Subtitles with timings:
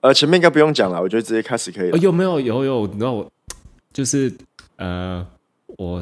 [0.00, 1.98] 呃，前面应该不用讲了，我觉得直接开始可以了。
[1.98, 2.38] 有没有？
[2.40, 3.28] 有有，你知道我
[3.92, 4.32] 就是
[4.76, 5.26] 呃，
[5.76, 6.00] 我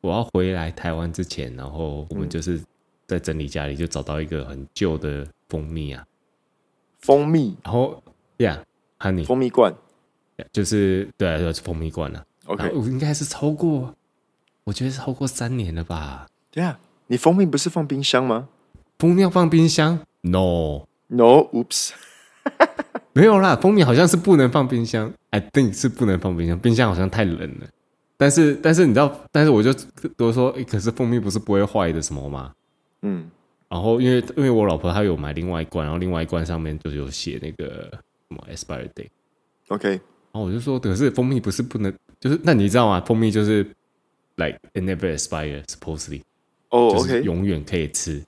[0.00, 2.58] 我要回来台湾之前，然后我们就是
[3.06, 6.06] 在整理家里，就找到一个很旧的蜂蜜啊，
[7.00, 8.02] 蜂蜜，然后
[8.38, 8.64] 呀
[8.98, 9.74] ，Honey，蜂蜜罐，
[10.50, 12.24] 就是对，就是蜂蜜罐了。
[12.46, 13.94] OK，应该是超过，
[14.64, 16.26] 我觉得超过三年了吧？
[16.50, 18.48] 对啊，你蜂蜜不是放冰箱吗？
[18.98, 21.90] 蜂蜜要放冰箱？No，No，Oops。
[23.20, 27.66] 没有啦，蜂蜜好像是不能放冰箱，I think 是不能放冰箱，冰箱好像太冷了。
[28.16, 29.74] 但是，但是你知道，但是我就
[30.16, 32.50] 都说，欸，可是蜂蜜不是不会坏的什么吗？
[33.02, 33.30] 嗯，
[33.68, 40.00] 然后因为因为我老婆她有买另外一罐，然后另外一罐上面就有写那个什么 expire date，OK，然
[40.32, 43.02] 后我就说，可是蜂蜜不是不能，就是那你知道吗？
[43.02, 43.62] 蜂蜜就是
[44.36, 46.22] like it never expire supposedly，
[46.70, 48.24] 哦，就是永远可以吃。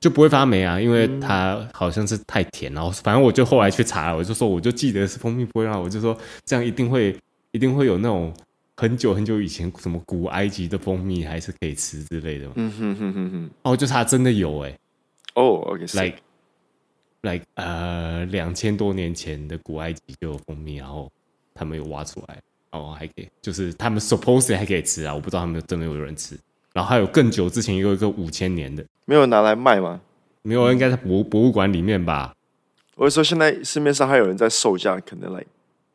[0.00, 7.14] 就不会发霉啊，因为它好像是太甜，然后反正我就后来去查了，我就说我就记得是蜂蜜不会让我就说这样一定会
[7.52, 8.34] 一定会有那种
[8.78, 12.54] 很久很久以前什么古埃及的蜂蜜还是可以吃之类的嘛。
[12.56, 13.50] 嗯哼哼哼哼。
[13.62, 14.78] 哦，就它真的有哎、欸。
[15.34, 16.16] 哦、oh,，like
[17.20, 21.12] like 呃两千多年前的古埃及就有蜂蜜，然后
[21.54, 26.36] 他们有挖出来，哦还可以，就是他们 supposedly 还可以吃啊，我不知道他们真的有人吃。
[26.72, 28.84] 然后还有更久之前有一个五千年的。
[29.04, 30.00] 没有拿来卖吗？
[30.42, 32.34] 没有，应该在博博物馆里面吧。
[32.96, 35.44] 我是说，现在市面上还有人在售价，可能来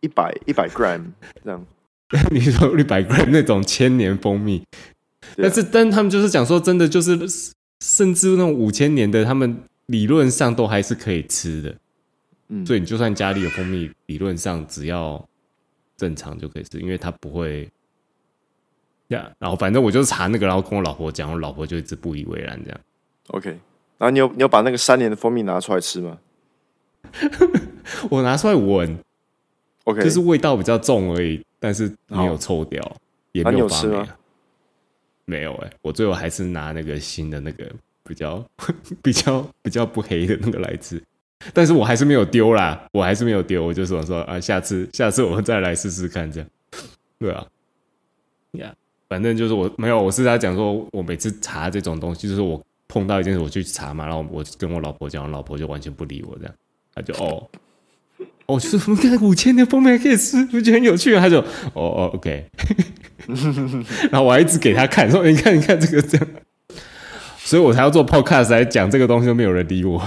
[0.02, 1.04] 一百一百 gram
[1.44, 1.66] 这样。
[2.30, 4.64] 你说一百 gram 那种千年蜂蜜，
[5.38, 7.18] 但是但他们就是讲说，真的就是，
[7.80, 11.76] 甚至那种五千年的，他们理论上都还是可以吃的。
[12.50, 15.28] 嗯，所以你就算家里有蜂蜜，理论上只要
[15.98, 17.68] 正常就可以吃，因为它不会。
[19.10, 22.80] 呀，然后反正我就是查那个，然后跟我老婆讲，我老婆就一直不以为然这样。
[23.28, 23.50] OK，
[23.98, 26.18] 然后你有你有把那个三年的蜂蜜拿出来吃吗？
[28.10, 28.98] 我拿出来闻
[29.84, 32.96] ，OK，就是味道比较重而已，但是没有臭掉，
[33.32, 33.96] 也没有发霉。
[33.96, 34.18] 啊、
[35.26, 37.64] 没有哎、欸，我最后还是拿那个新的那个
[38.04, 38.44] 比较
[39.04, 41.02] 比较比较不黑的那个来吃，
[41.54, 46.50] 但是我还是没有丢啦，我还是没有丢，我就说说啊，下次下次我们再来试试看这样。
[47.20, 47.46] 对啊，
[48.54, 48.74] 呀、yeah，
[49.10, 52.62] 反正就是我没有，我是在讲说，我每次查这种东西，就是我。
[52.88, 56.54] 碰到一件事，我去查嘛，然后我跟我老婆讲，我老婆就完全不理我，这样，
[56.94, 57.50] 他就哦，
[58.46, 62.46] 哦，就是我们看五千年蜂蜜还可以吃，我觉得很有趣，他就哦哦，OK，
[64.12, 66.28] 然后我还一直给他看，说你看你看这个这样，
[67.40, 70.02] 所以我才要做 Podcast 来讲这个东西，都没有人理我。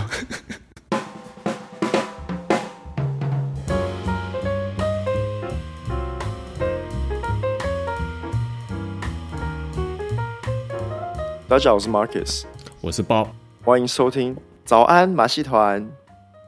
[11.48, 12.44] 大家好，我是 Marcus。
[12.82, 13.28] 我是 Bob，
[13.64, 14.36] 欢迎收听
[14.66, 15.88] 早安马戏团。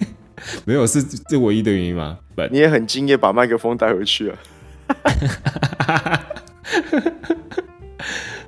[0.66, 2.20] 没有，是这唯一的原因吗.
[2.52, 4.38] 你也很敬业，把麦克风带回去啊！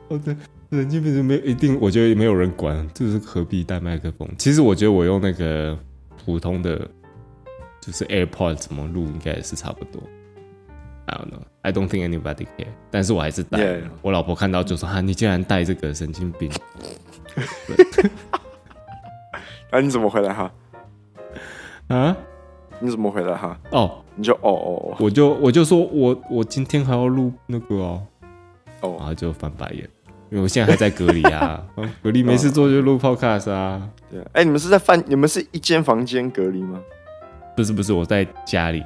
[0.70, 4.28] 人基本就没有一定，我觉得没有人管，就是何必带麦克风？
[4.38, 5.78] 其实我觉得我用那个
[6.26, 6.90] 普通的，
[7.80, 10.04] 就是 AirPods 怎么录，应该也是差不多。
[11.08, 12.68] I don't know, I don't think anybody care。
[12.90, 13.60] 但是我还是带。
[13.60, 13.84] Yeah.
[14.02, 16.50] 我老婆看到就说：“哈，你竟然带这个神经病！”
[19.72, 20.52] 那、啊、你怎么回来哈？
[21.90, 22.16] 啊？
[22.80, 23.58] 你怎么回来哈？
[23.72, 28.04] 哦，你就哦哦哦，我就我就说我我今天还要录那个哦，
[28.82, 29.88] 哦，然后就翻白眼，
[30.30, 31.64] 因为我现在还在隔离啊，
[32.02, 33.90] 隔离没事做就录 podcast 啊。
[34.10, 35.02] 对，哎，你们是在饭？
[35.08, 36.82] 你们是一间房间隔离吗？
[37.56, 38.84] 不是不是，我在家里。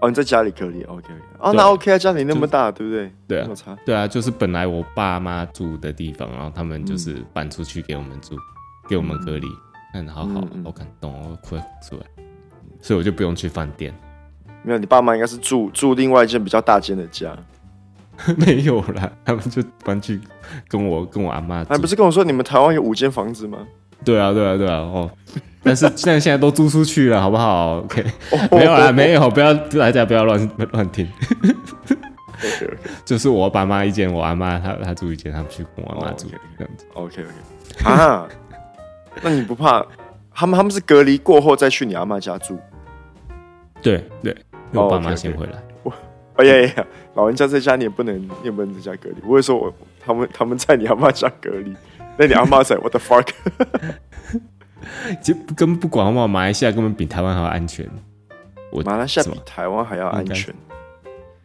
[0.00, 1.14] 哦，你在家里隔离？OK OK。
[1.38, 3.12] 哦，那 OK 啊，家里那么大，对不对？
[3.26, 3.48] 对啊，
[3.84, 8.36] 对啊，就是本来我爸妈住的地方，然后他们就是搬出去给我们住，
[8.88, 9.46] 给我们隔离。
[9.94, 12.02] 嗯，好好，好感动，我哭出来。
[12.82, 13.94] 所以我就不用去饭店。
[14.62, 17.34] 没有，你爸妈应该是住住另外一间比较大间的家。
[18.36, 20.20] 没有啦，他们就搬去
[20.68, 21.62] 跟我跟我阿妈。
[21.68, 23.58] 哎不是跟我说你们台湾有五间房子吗？
[24.04, 24.76] 对啊，对啊，对啊。
[24.78, 25.10] 哦，
[25.66, 28.04] 但是现在现在都租出去了，好不好？OK，
[28.56, 31.06] 没有啦，没有，不要大家不要乱乱听。
[31.44, 36.86] OK OK， 就是我爸妈一间，我阿妈她她住一间，他们去跟我阿妈住这样子。
[36.94, 38.28] OK OK，啊，
[39.22, 39.84] 那你不怕？
[40.32, 42.58] 他们他们是隔离过后再去你阿妈家住，
[43.82, 44.36] 对对，
[44.72, 45.52] 我爸妈先回来。
[45.82, 45.92] 我
[46.34, 49.16] 哎呀呀，老人家在家你也不能，你也不能在家隔离。
[49.24, 49.74] 我会说我
[50.04, 51.74] 他们他们在你阿妈家隔离，
[52.18, 53.26] 那你阿妈在，what the fuck？
[55.22, 57.88] 就根本不管嘛，马来西亚根本比台湾还要安全。
[58.70, 60.54] 我马来西亚比台湾还要安全。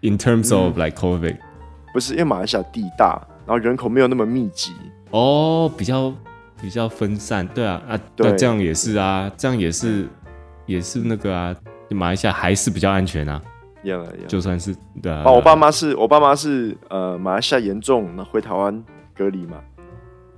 [0.02, 1.40] In terms of like COVID，、嗯、
[1.94, 4.74] 不是因为马来西亚地大，然后人口没有那么密集。
[5.12, 6.14] 哦，比较
[6.60, 7.48] 比较分散。
[7.48, 10.08] 对啊啊，对，那这样也是啊，这样也是
[10.66, 11.56] 也是那个啊，
[11.92, 13.42] 马来西亚还是比较安全啊。
[13.84, 14.28] Yeah, yeah.
[14.28, 18.84] 就算是对啊，啊，我爸妈是我爸妈是呃马来西亚严重，那回台湾
[19.16, 19.58] 隔离嘛，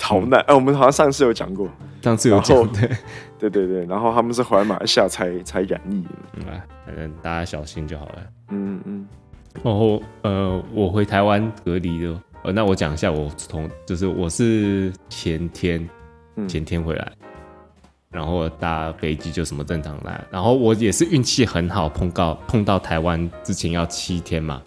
[0.04, 0.42] 逃难。
[0.42, 1.70] 哎、嗯啊，我们好像上次有讲过，
[2.02, 2.90] 上次有讲 对，
[3.40, 6.06] 对对对，然后他们是回来马来西亚才才染疫。
[6.34, 6.44] 嗯，
[6.86, 8.16] 反正大家小心就好了。
[8.50, 9.08] 嗯嗯。
[9.64, 15.90] 然后呃，我回台湾隔离的，呃，那我讲一下我从就是我是前天
[16.48, 17.12] 前天回来。
[17.22, 17.28] 嗯
[18.14, 24.62] 然后搭飞机就什么正常来，然后我也是运气很好，碰到碰到台湾之前要七天嘛，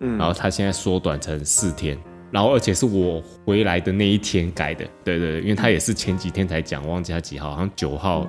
[0.00, 1.96] 嗯，然后他现在缩短成四天，
[2.30, 8.26] 然后而且是我回来的那一天改的，对对对，因为他也是前几天才讲，忘记他几号，好像九号，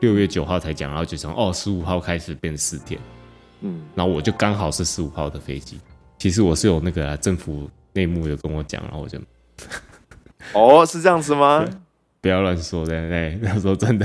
[0.00, 2.98] 六月九号才讲，然后就从哦十五号开始变四天，
[3.60, 5.78] 嗯，然后我就刚好是十五号的飞机，
[6.18, 9.18] 其实我是有那个政府内幕有跟我讲，然后我就，
[10.54, 11.64] 哦，是这样子吗？
[12.20, 14.04] 不要乱说的，对，他说真的。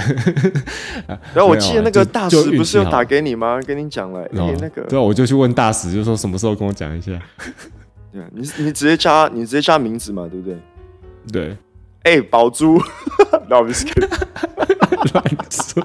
[1.33, 3.59] 然后我记得那个大使不是有打给你吗？
[3.65, 7.11] 跟你讲了，欸，那个对，我就去问大使，就说什么时候跟我讲一下。
[8.13, 10.57] 对，你你直接加，你直接加名字嘛，对不对？
[11.31, 11.57] 对。
[12.03, 12.77] 哎，宝珠，
[13.49, 13.85] 那我们是
[15.13, 15.81] 乱说，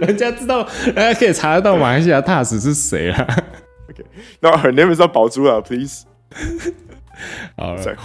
[0.00, 3.26] 人家知道，人家可以查得到马来西亚大使是谁啊
[3.90, 4.04] ？OK，
[4.40, 6.04] 那 her name is 宝珠啊，please。
[7.56, 7.96] 好了。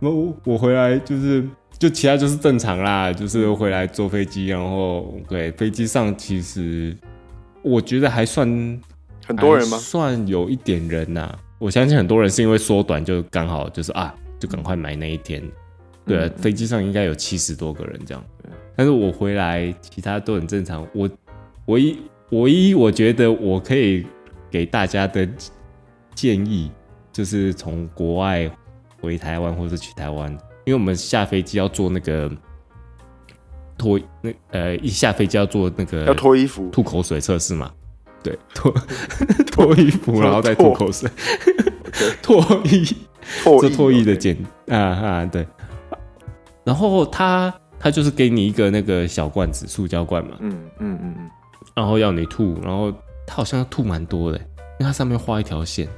[0.00, 1.44] 我我回来就是
[1.78, 6.94] 就其他就是正常啦，就是回来坐飞机，然后对飞机上其实
[7.62, 8.48] 我觉得还算
[9.26, 9.78] 很多人吗？
[9.78, 11.38] 算有一点人呐。
[11.58, 15.42] 我相信很多人是因为缩短，就刚好就是啊，就赶快买那一天。
[16.06, 18.24] 对啊，飞机上应该有七十多个人这样。
[18.76, 20.86] 但是我回来其他都很正常。
[20.94, 21.08] 我
[21.66, 21.98] 唯一
[22.30, 24.06] 唯一我觉得我可以
[24.50, 25.28] 给大家的
[26.14, 26.70] 建议。
[27.10, 28.48] 就是从国外
[29.00, 30.30] 回台湾，或者是去台湾，
[30.64, 32.30] 因为我们下飞机要坐那个
[33.78, 36.68] 脱那呃，一下飞机要做那个要脱衣服。
[36.70, 37.70] 吐口水测试嘛，
[38.22, 38.74] 对， 脱
[39.50, 41.08] 脱衣服然后再吐口水，
[42.20, 42.84] 脱衣
[43.42, 44.36] 脱衣脱衣的简
[44.68, 45.46] 啊啊对，
[46.64, 50.50] 然后他他就是给你一个那个小罐子，塑胶罐嘛，嗯
[50.80, 51.30] 嗯嗯嗯，
[51.74, 52.92] 然后要你吐，然后
[53.26, 54.44] 他好像要吐蛮多的，因
[54.80, 55.88] 为它上面画一条线。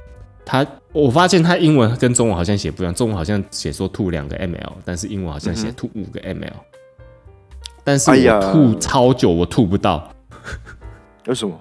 [0.43, 6.51] 他，我发现他英文跟中文好像写不一样，中文好像写说吐两个 ml，但是英文好像写吐五个 ml。
[7.83, 10.11] 但是我吐超久，我吐不到。
[11.27, 11.59] 为什么？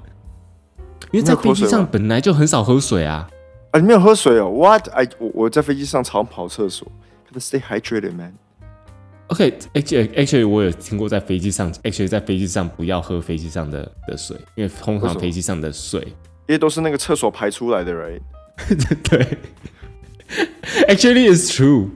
[1.12, 3.28] 因为在飞机上本来就很少喝水啊。
[3.72, 4.88] 啊，你没有喝水哦？What？
[4.90, 6.86] 哎，我我在飞机上常跑厕所。
[7.32, 8.32] Gotta stay hydrated, man.
[9.28, 16.00] OK，actually, actually，我有听过在飞机上，actually 在飞机上不要喝飞机上的的水，因为通常飞机上的水，
[16.48, 18.20] 因为都是那个厕所排出来的，right？
[19.08, 19.38] 对
[20.88, 21.90] ，Actually is true，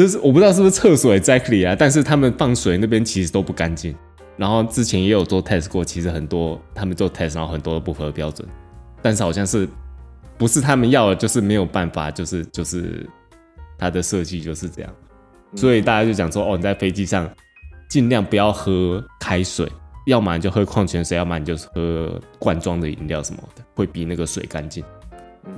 [0.00, 3.94] 就是我不知道是不是厕所 exactly 啊，但是他们放水那边其实都不干净。
[4.38, 8.48] 然后之前也有做 test 过，其实很多他们做 test，然后很多都不合标准。
[9.02, 9.68] 但是好像是
[10.38, 13.06] 不是他们要的，就是没有办法，就是就是
[13.76, 14.90] 它的设计就是这样。
[15.54, 17.30] 所以大家就讲说，哦，你在飞机上
[17.90, 19.70] 尽量不要喝开水，
[20.06, 24.82] 要么你就喝矿泉水，要么你就是喝罐装的饮料什么的，会比那个水干净。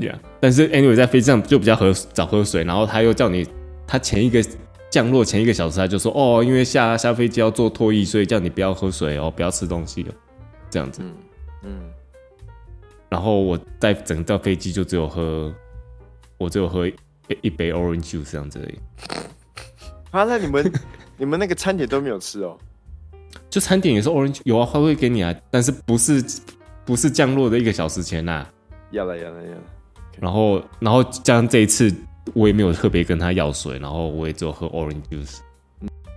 [0.01, 3.47] 对啊，但是 anyway 在飞机上就比较喝早喝水，然后他又叫你，
[3.93, 4.43] 他前一个
[4.89, 10.09] 降落前一个小时他就说哦，因为下下飞机要做脱衣，所以叫你不要喝水哦，不要吃东西哦，
[10.71, 11.03] 这样子。
[11.03, 11.15] 嗯，
[11.65, 11.91] 嗯，
[13.11, 15.53] 然后我在整个飞机就只有喝，
[16.39, 16.95] 我只有喝一
[17.43, 18.79] 一杯 orange juice 这样子而已。
[20.11, 20.73] 啊，那你们
[21.19, 22.57] 你们那个餐点都没有吃哦？
[23.51, 26.25] 就餐点也是 orange，有啊，他会给你啊，但是不是
[26.87, 28.51] 不是降落的一个小时前呐、啊。
[28.91, 29.63] 要了，要了，要了。
[30.19, 31.95] 然后，然后加上这一次，
[32.35, 35.39] 我也没有特别跟他要水，然后我也只有喝 orange juice。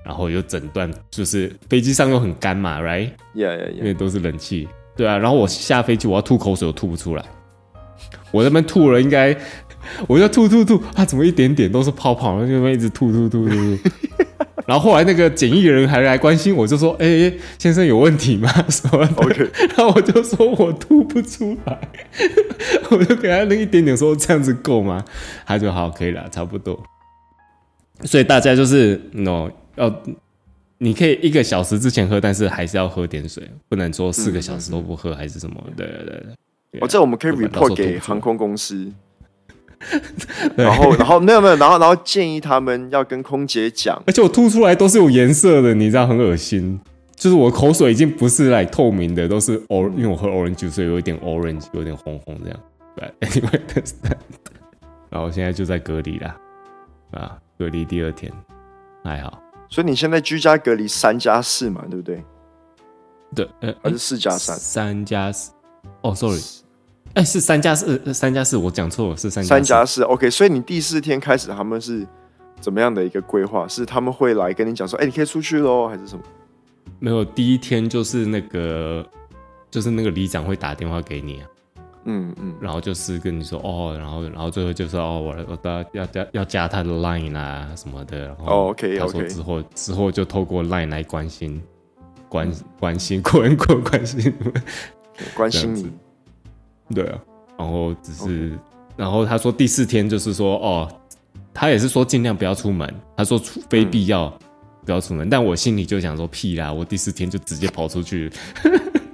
[0.06, 3.72] 然后有整段就是飞机上又很干嘛，right？Yeah, yeah, yeah.
[3.72, 4.68] 因为都是冷气。
[4.96, 7.26] 对啊，然后我下飞机我要吐口水，我吐不出来。
[8.32, 9.36] 我那边吐了，应该
[10.08, 13.90] 我就吐吐吐啊，怎么一点点都是泡泡，然后就那边一直吐吐吐吐吐。
[14.66, 19.50] 然后后来那个检疫人还来关心我，就说：“哎、欸，先生有问题吗？” 什么？OK。
[19.70, 21.80] 然后我就说我吐不出来，
[22.90, 25.06] 我就给他那一点点说这样子够吗？
[25.46, 26.82] 他就好，可以了，差不多。
[28.04, 30.04] 所以大家就是，喏，要
[30.80, 35.56] 你可以一个小时之前喝，但是还是要喝点水，不能说四个小时都不喝还是什么？
[35.78, 36.24] 对对对。
[36.82, 38.92] 我这我们可以 report 给航空公司，
[40.56, 46.80] 然后然后没有没有，然后然后建议他们要跟空姐讲，而且我吐出来都是有颜色的，你知道很恶心。
[47.16, 52.60] 就是我口水已经不是来透明的，都是 or 因为我喝 orange juice，所以有一点 orange，有点红红这样。
[52.94, 53.60] 对，anyway，
[55.10, 56.36] 然后现在就在隔离啦，
[57.12, 58.30] 啊，隔离第二天
[59.04, 59.42] 还好。
[59.70, 62.22] 所以你现在居家隔离三加四嘛，对不对？
[63.34, 64.58] 对，呃，还是四加三？
[64.58, 65.52] 三加四？
[66.02, 66.42] 哦，sorry，
[67.16, 70.04] 哎，是三加四，三加四，我讲错了，是三三加四。
[70.04, 72.06] OK，所以你第四天开始他们是
[72.60, 73.68] 怎么样的一个规划？
[73.68, 76.24] 是他们会来跟你讲说，哎，你可以出去喽，还是什么？
[77.00, 79.06] 没有，第一天就是那个，
[79.72, 81.48] 就是那个里长会打电话给你啊，
[82.06, 91.62] 嗯嗯，然后就是跟你说哦，然后然后最后就说哦，我我要要加要加他的 line 啊什么的，然后哦 OK 他说之后之后就透过 line 来关心
[92.28, 94.34] 关关心关关 关心
[95.34, 95.92] 关心你，
[96.94, 97.20] 对啊，
[97.58, 98.52] 然后只是
[98.96, 100.88] 然后他说第四天就是说哦，
[101.54, 104.32] 他也是说尽量不要出门，他说除非必要。
[104.86, 106.72] 不要出门，但我心里就想说屁啦！
[106.72, 108.32] 我第四天就直接跑出去。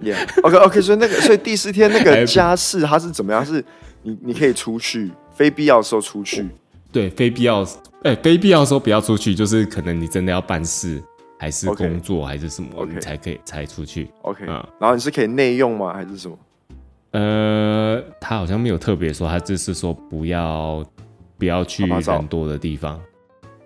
[0.03, 3.39] Yeah，OK OK，所以那个，所以第四天那个家事他是怎么样？
[3.47, 3.63] 是
[4.03, 6.45] 你你可以出去，非必要的时候出去。
[6.91, 7.63] 对，非必要，
[8.03, 11.01] 哎、欸，非必要的时候不要出去，就是可能你真的要办事，
[11.39, 14.09] 还是工作，还是什么.你才可以才出去。
[14.23, 15.93] OK，嗯，然后你是可以内用吗？
[15.93, 16.37] 还是什么？
[17.11, 20.83] 呃，他好像没有特别说，他只是说不要
[21.37, 22.99] 不要去人多的地方。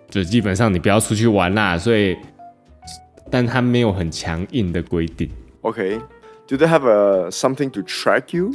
[0.08, 2.16] 就基本上你不要出去玩啦，所以，
[3.30, 5.28] 但他没有很强硬的规定。
[5.62, 8.52] OK，Do they have a something to track you？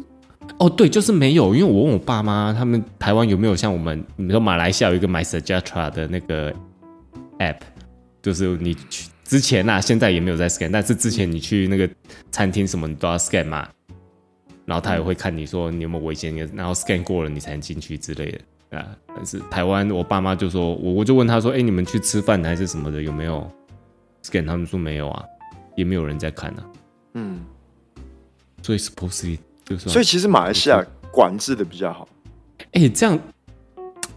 [0.57, 6.51] 哦，对，就是没有，因为我问我爸妈，他们台湾有没有像我们，你说马来西亚有一个 MySejahtera 的那个
[7.39, 7.59] app，
[8.21, 11.87] 就是你去之前呐，现在也没有在 scan，但是之前你去那个
[12.31, 13.67] 餐厅什么你都要 scan 嘛，
[14.71, 18.39] 然后他也会看你说你有没有危险，然后 scan 过了你才能进去之类的。
[18.77, 18.87] 啊！
[19.13, 23.45] 但是台湾，我爸妈就说，我我就问他说，哎、欸，你们去吃饭还是什么的，有没有
[24.23, 24.47] scan？
[24.47, 25.25] 他们说没有啊，
[25.75, 26.63] 也没有人在看啊。
[27.15, 27.41] 嗯，
[28.61, 32.07] 所以 supposedly 就是，所以其实马来西亚管制的比较好。
[32.71, 33.19] 哎、欸，这样，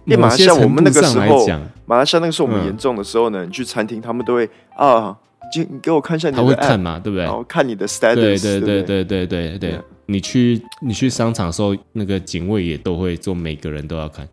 [0.04, 1.48] 因为马来西亚我们那个时候，
[1.84, 5.18] 马来西亚那个时候我们严重的时候呢，嗯、你去餐厅，他们都会啊，
[5.52, 7.24] 就你给我看一下你的 app，他会看嘛，对不对？
[7.24, 9.80] 然后看你的 status，对对对对对对对，对。
[10.06, 14.28] 你去你去商场的时候，那个警卫也都会做，每个人都要看。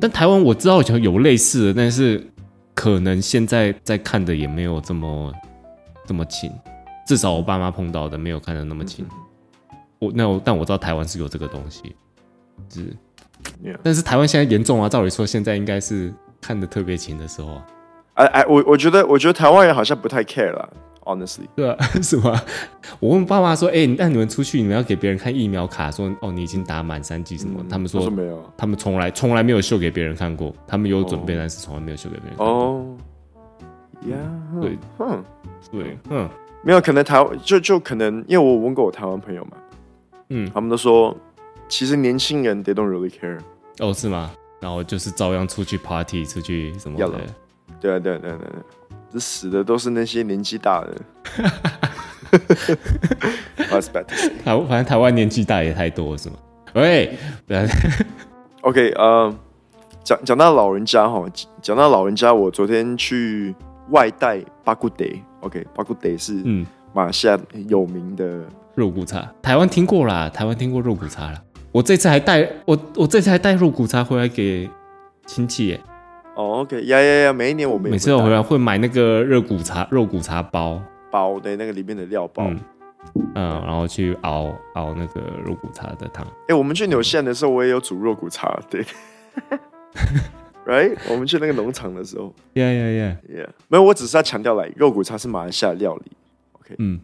[0.00, 2.26] 但台湾我知道以前有类似的，但是
[2.74, 5.32] 可能现在在看的也没有这么
[6.06, 6.50] 这么勤，
[7.06, 9.06] 至少我爸妈碰到的没有看的那么勤。
[9.98, 11.94] 我那我但我知道台湾是有这个东西，
[12.68, 12.96] 是，
[13.82, 17.66] 但是台湾现在严重啊，照理说现在应该是看的特别勤的时候啊。
[18.14, 20.68] 哎哎，我我觉得我觉得台湾人好像不太 care 啦。
[21.04, 22.40] Honestly，对啊， 是吗？
[22.98, 30.54] 我问爸妈说：“哎、欸，那你们出去，你们要给别人看疫苗卡，说哦，你已经打满三剂什么？”嗯、他们说：“说没有。”他们从来从来没有秀给别人看过。
[30.66, 31.42] 他们有准备，oh.
[31.42, 32.38] 但是从来没有秀给别人。
[32.38, 32.96] 哦，
[34.06, 34.16] 呀，
[34.60, 35.22] 对，哼，
[35.70, 36.28] 对，嗯，
[36.62, 39.52] 没有可能台湾就就可能，因为我问过我台湾朋友嘛，
[40.30, 41.14] 嗯，他们都说
[41.68, 43.38] 其实年轻人 they don't really care。
[43.80, 44.30] 哦，是吗？
[44.60, 47.20] 然后就是照样出去 party，出去什么的。
[47.84, 49.20] 对啊，对啊，对啊，对啊。
[49.20, 50.94] 死的都是那些年纪大的。
[53.68, 53.80] 台
[54.66, 56.36] 反正台湾年纪大也太多是吗？
[56.74, 57.16] 喂，
[58.62, 59.32] OK，呃，
[60.02, 61.24] 讲讲到老人家哈，
[61.60, 63.54] 讲到老人家，我昨天去
[63.90, 65.04] 外带巴古德
[65.40, 67.38] ，OK，巴古德是嗯马来西亚
[67.68, 68.40] 有名的
[68.74, 71.40] 肉骨茶，台湾听过啦，台湾听过肉骨茶啦。
[71.70, 74.68] 我这次还带我我这次还带肉骨茶回来给
[75.26, 75.80] 亲戚耶。
[76.36, 77.32] 哦，OK，呀呀呀！
[77.32, 82.60] 每一年我们每次我回来会买那个肉骨茶、肉骨茶包包的那个里面的料包，嗯，
[83.36, 86.26] 嗯，然后去熬熬那个肉骨茶的汤。
[86.26, 88.84] 哎、欸，我们去纽西兰的时候，我也有煮肉骨茶，对，
[90.66, 90.96] Right？
[91.08, 93.48] 我们去那个农场的时候，呀呀呀呀！
[93.68, 96.12] 没有，我只是要强调来，肉骨茶是马来西亚料理
[96.54, 97.00] ，OK，嗯，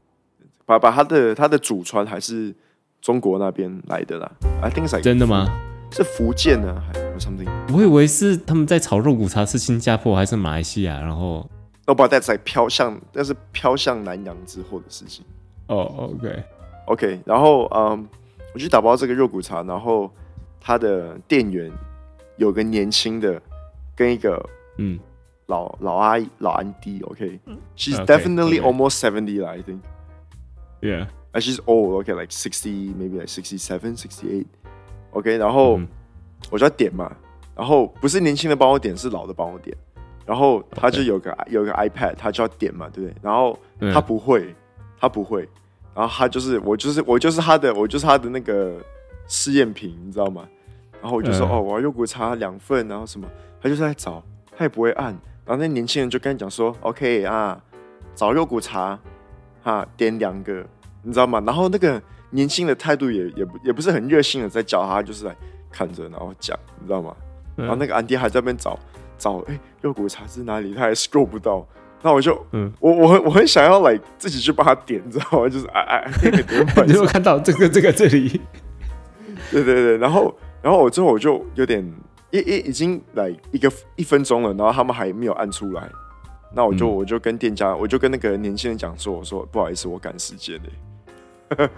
[0.67, 2.53] 把把它的它的祖传还是
[3.01, 4.29] 中国那边来的啦
[4.61, 5.47] ，I think like 真的吗？
[5.93, 7.49] 是福建呢，还是 something？
[7.73, 11.01] 我以为是他们在炒肉骨茶，是新加坡还是马来西亚？
[11.01, 11.49] 然后
[11.87, 15.25] 我把它在飘向，那是飘向南洋之后的事情。
[15.67, 16.37] 哦、oh,，OK，OK，、
[16.87, 17.17] okay.
[17.17, 18.09] okay, 然后嗯，
[18.55, 20.11] 我去打包这个肉骨茶，然后
[20.61, 21.71] 他的店员
[22.37, 23.41] 有个年轻的，
[23.97, 24.41] 跟一个
[24.79, 24.99] 嗯
[25.47, 28.07] 老老阿姨老安迪，OK，she's、okay?
[28.07, 28.73] definitely okay, okay.
[28.73, 34.47] almost seventy 了，I think，yeah，and she's old，OK，like sixty，maybe like sixty-seven, sixty-eight。
[35.11, 35.81] OK，然后
[36.51, 37.11] 我就要点嘛，
[37.57, 39.77] 然后不是年轻的帮我点，是老的帮我点。
[40.27, 43.17] 然后他就有个.有个 iPad，他就要点嘛，对不对？
[43.21, 43.59] 然后
[43.93, 44.55] 他不会，嗯、
[45.01, 45.49] 他不会，
[45.93, 48.77] 然后他就是我就是我就是他的我就是他的那个
[49.27, 50.47] 试验品，你知道吗？
[51.03, 53.27] 然后我就说、嗯、哦，我要肉骨茶两份，然后什么，
[53.61, 54.23] 他就是在找，
[54.57, 55.07] 他也不会按。
[55.45, 57.61] 然后那年轻人就跟他讲说，OK 啊，
[58.15, 58.97] 找肉骨茶，
[59.65, 60.65] 哈、啊，点两个，
[61.03, 61.43] 你知道吗？
[61.45, 65.37] 然后那个年轻的态度也也不也不是很热心的在教他，就是来
[65.71, 67.15] 看着然后讲，你知道吗？
[67.57, 68.79] 嗯、然后那个安迪还在那边找
[69.19, 70.75] 找，哎，肉骨茶是哪里？
[70.75, 71.67] 他还 scroll 不到。
[72.03, 75.49] 那我就，嗯，我我很我很想要来自己去帮他点，你知道吗？
[75.49, 76.11] 就是哎哎，
[76.87, 78.41] 你有看到这个这个这里？
[79.51, 80.35] 对对对，然后。
[80.63, 81.83] 然后我之后我就有点，
[82.31, 85.89] 一一已经来一个一分钟了，然后他们还没有按出来，
[86.55, 91.71] 那我就、嗯、我就跟店家，我就跟那个年轻人讲说，我说不好意思，我赶时间嘞。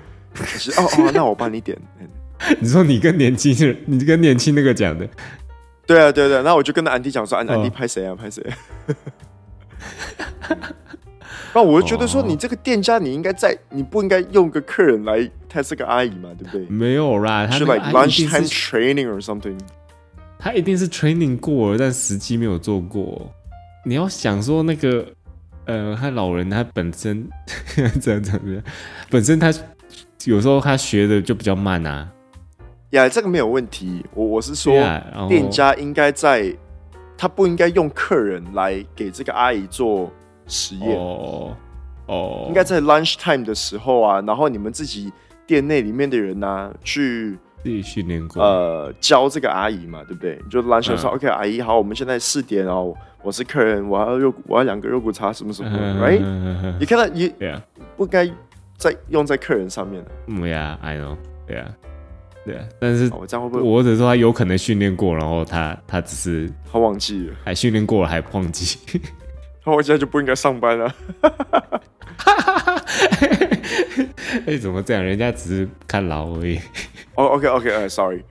[0.77, 1.77] 哦哦，那我帮你点。
[2.61, 5.09] 你说你跟年轻人，你跟年轻那个讲的？
[5.87, 8.43] 对啊对对，那我就跟那安迪讲说，安安迪拍谁啊拍谁？
[11.55, 16.67] 那我就觉得说，你这个店家，你应该在，你不应该用个客人来，他是个阿姨嘛，对不对？
[16.67, 19.59] 没有啦，他是 like lunchtime training or something。
[20.39, 23.31] 他一定是 training 过了，但实际没有做过。
[23.85, 25.07] 你要想说那个，
[25.67, 27.29] 呃，他老人他本身
[28.01, 28.41] 这样这样，
[29.11, 29.53] 本身他
[30.27, 32.09] 有时候他学的就比较慢啊。
[32.91, 34.05] 呀，这个没有问题。
[34.15, 34.75] 我我是说，
[35.29, 36.55] 店家应该在，
[37.17, 40.11] 他不应该用客人来给这个阿姨做。
[40.49, 41.57] 实验哦
[42.07, 45.11] 哦，应该在 lunch time 的时候啊，然后你们自己
[45.47, 50.37] 店内里面的人呢、啊，去自己训练过，呃，教这个阿姨嘛，对不对？
[50.51, 56.75] 就 lunch 的时候、嗯、OK，阿姨好，我们现在四点哦，我是客人，我要肉，我要两个肉骨茶，什么什么、嗯、，right？
[56.81, 57.33] 你看到你
[57.97, 58.29] 不该
[58.83, 61.73] 在用在客人上面的，嗯呀，I know，对啊，
[62.45, 63.63] 对啊，但是我这样会不会？
[63.63, 68.77] 我只是说他有可能训练过，然后他他只是他忘记了，还训练过了还忘记。
[69.65, 70.93] 他我现在就不应该上班了。
[74.49, 75.01] 哎，怎么这样？
[75.05, 76.59] 人家只是看牢而已。
[77.15, 78.25] 哦，OK，OK，哎，Sorry，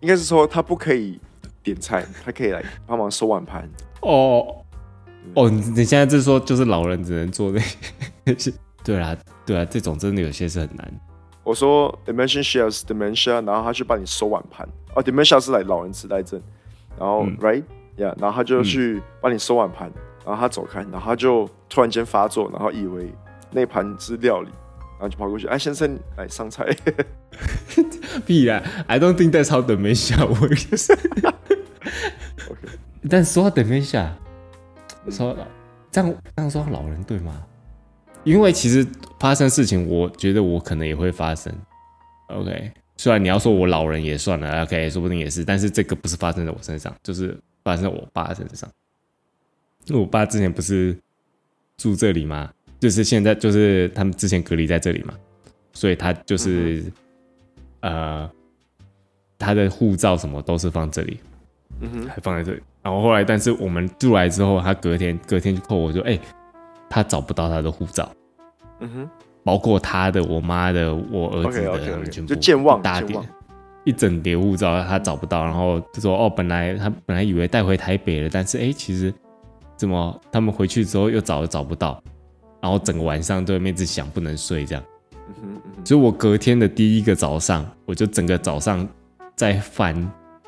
[0.00, 1.20] 应该是说他不可以
[1.62, 3.68] 点菜，他可以来帮忙收碗盘。
[4.00, 4.64] 哦，
[5.34, 7.52] 哦，你现在就是说，就是老人只能做
[8.24, 8.50] 那些？
[8.88, 11.00] 对啊，对啊，这种真的有些是很难。
[11.44, 14.66] 我说，Dementia shares dementia，然后他去帮你收碗盘。
[14.94, 16.40] 哦，Dementia 是来老人痴呆症，
[16.98, 19.92] 然后、嗯、，Right，Yeah，然后他就去帮你收碗盘。
[20.24, 23.12] 然后他走开，然后他就突然间发作，然后以为
[23.50, 24.48] 那盘是料理，
[24.92, 26.64] 然后就跑过去，哎，先生，来上菜。
[28.24, 30.90] 必然，I don't think that's how dementia works。
[32.50, 32.60] OK，
[33.08, 34.08] 但说到 dementia，
[35.10, 35.36] 说
[35.90, 37.42] 这样这样说老人对吗？
[38.28, 38.86] 因为其实
[39.18, 41.52] 发生事情，我觉得我可能也会发生。
[42.28, 48.68] OK，虽然你要说我老人也算了，OK，说不定也是，但是这个不是发生在我身上，就是发生在我爸身上。
[49.86, 50.94] 因为我爸之前不是
[51.78, 52.52] 住这里吗？
[52.78, 55.14] 就是现在就是他们之前隔离在这里嘛，
[55.72, 56.84] 所以他就是、
[57.80, 58.30] 嗯、呃，
[59.38, 61.18] 他的护照什么都是放这里，
[61.80, 62.60] 嗯哼，还放在这里。
[62.82, 66.20] 然后后来，但是我们住来之后，他隔天隔天就扣我说，哎、欸，
[66.88, 68.10] 他找不到他的护照，
[68.80, 69.10] 嗯哼，
[69.44, 72.08] 包括他的、我妈的、我儿子的，okay, okay, okay.
[72.10, 73.26] 全部就健忘一大叠，忘
[73.84, 79.12] 一整叠护照他找不到，然后就说哦，本来他本来以为带回台北了，但是哎、欸，其实。
[79.76, 80.20] 怎么？
[80.32, 82.02] 他们回去之后又找都找不到，
[82.60, 84.82] 然后整个晚上都在那边想不能睡这样。
[85.84, 88.84] 所以，我隔天的第一个早上，我就整个早上
[89.36, 89.94] 在翻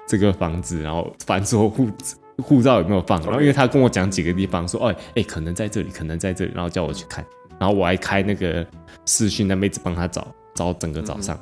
[0.04, 1.88] 这个房子，然后翻说护
[2.40, 3.20] 护照有没有放。
[3.22, 7.24] 然后，因为他跟我讲几个地方，说：“哎哎，可能在这里，可能在这里。”然后叫我去看。
[7.58, 8.66] 然后我还开那个
[9.04, 11.38] 视讯，那妹子帮他找，找整个早上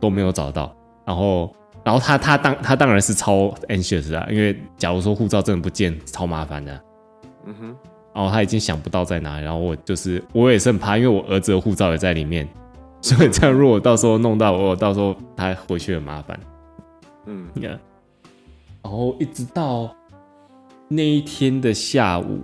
[0.00, 0.74] 都没有找到。
[1.04, 6.80] 然后，然后他他当他当然是超 anxious 啊，因为假如说护照真的不见，超麻烦的。
[7.46, 7.76] 嗯哼，
[8.14, 12.48] 然后他已经想不到在哪里，然后我就是我也是很怕，因为我儿子的护照也在里面，
[13.00, 16.38] 所以这样如果到时候弄到我，到时候他回去很麻烦。
[17.26, 17.70] 嗯，你看，
[18.82, 19.94] 然后一直到
[20.92, 22.40] 那一天的下午，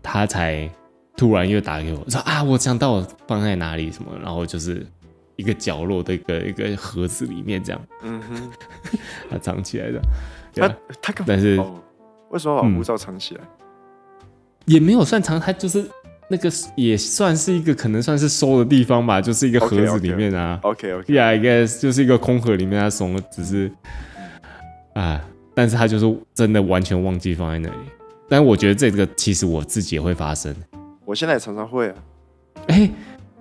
[0.00, 0.70] 他才
[1.16, 4.86] 突然又打给我说啊，我想到我放在哪里什么，然后就是
[5.34, 7.82] 一个角落的一个一个盒子里面这样。
[8.02, 8.50] 嗯哼，
[9.28, 10.00] 他藏起来的，
[10.54, 10.68] 他
[11.02, 11.60] 他但是
[12.30, 13.40] 为什么把护照藏起来？
[13.42, 13.48] 嗯
[14.66, 15.88] 也没有算藏，他就是
[16.28, 20.58] 那个也算是一个可能算是收的地方吧，就是一个盒子里面啊。
[20.62, 21.20] OK OK，Yeah，、okay.
[21.20, 23.70] yeah, I guess 就是一个空盒里面，他怂了，只是
[24.94, 25.24] 啊，
[25.56, 27.88] 但是他就是真的完全忘记放在那里。
[28.28, 30.54] 但我觉得这个其实我自己也会发生，
[31.06, 31.94] 我现在也常常会啊。
[32.66, 32.90] 哎、欸、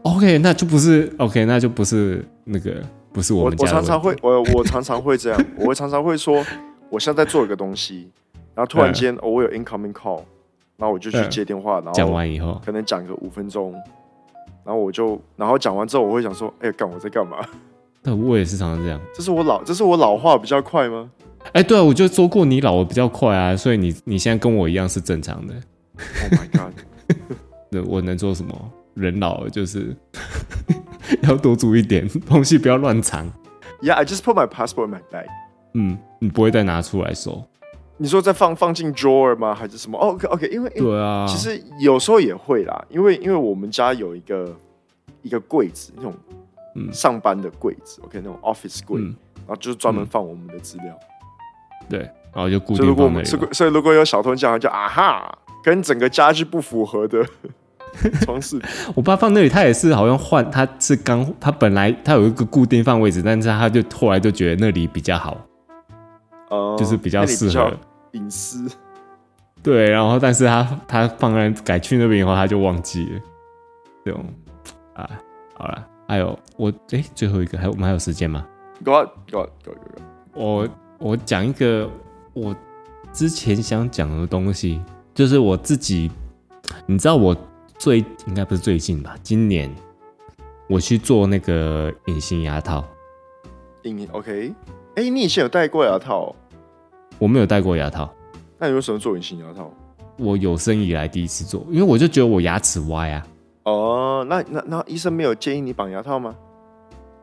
[0.04, 3.43] ，OK，那就不是 OK，那就不是那个不是我。
[3.43, 6.41] 我我常常会，我我常常会这样， 我会常常会说，
[6.89, 8.10] 我现在在做一个东西。
[8.54, 10.21] 然后突然间、嗯、我有 incoming call，
[10.78, 13.73] 然后我就去接电话，嗯、然后讲完以后，可能讲个五分钟，
[14.63, 17.38] 然后我就，然后讲完之后，我会想说，哎、欸，干我在干嘛？
[18.04, 18.97] 那，我也是常常这样。
[19.13, 21.10] 这是我老，这是我老化比较快吗？
[21.53, 25.53] 哎，对啊，我就说过你老的比较快啊，所以你你现在跟我一样是正常的。
[25.53, 26.73] Oh my god！
[27.71, 28.71] 那我能做什么？
[28.95, 29.95] 人老了就是
[31.23, 33.29] 要多注意点，东西不要乱藏。
[33.81, 35.27] Yeah, I just put my passport in my bag.
[35.73, 37.43] 嗯，你不会再拿出来收？
[37.97, 39.53] 你说再放放进 drawer 吗？
[39.53, 44.53] 还是什么？OK OK，因为对啊，其实有时候也会啦，因为因为我们家有一个
[45.21, 46.13] 一个柜子，那种
[46.75, 50.97] 嗯上班的柜子，OK，那种 office 柜，嗯、然后就是专门放我们的资料。
[51.89, 52.00] 对，
[52.34, 53.26] 然后就固定放那里。
[53.52, 57.26] 所以如果有小偷这样，就啊哈，跟整个家具不符合的。
[58.26, 58.62] 床饰，
[58.93, 65.38] 我爸放那里，他也是好像换，他是刚，他本来他有一个固定放位置，但是他就后来就觉得那里比较好，
[66.50, 67.71] 哦，就是比较适合
[68.12, 68.69] 隐私。
[69.63, 73.21] 对，然后但是他他放在改去那边以后，他就忘记了。
[74.04, 74.26] 这种
[74.93, 75.10] 啊，
[75.54, 78.45] 好了，还有我哎，最后一个还有我们还有时间吗
[78.84, 80.04] ？Go on, go on, go on, go on.
[80.34, 80.67] 我
[80.99, 81.89] 我讲一个
[82.34, 82.55] 我
[83.12, 84.81] 之前想讲的东西，
[85.13, 86.12] 就是我自己，
[86.86, 87.36] 你知道我。
[87.77, 89.17] 最应该不是最近吧？
[89.21, 89.69] 今年
[90.69, 92.81] 我去做那个隐形牙套。
[93.84, 94.53] 隐 OK？
[94.95, 96.34] 哎、欸，你以前有戴过牙套？
[97.19, 98.10] 我没有戴过牙套。
[98.58, 99.69] 那你为什么做隐形牙套？
[100.17, 103.27] 我有生以来第一次做，因为我就觉得我牙齿歪啊。
[103.63, 106.34] 哦，那那那医生没有建议你绑牙套吗？